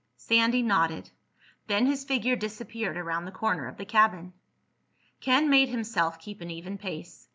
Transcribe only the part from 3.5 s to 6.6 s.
of the cabin. Ken made himself keep an